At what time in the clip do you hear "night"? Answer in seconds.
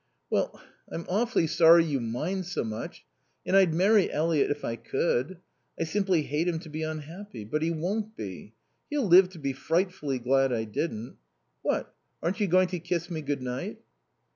13.43-13.77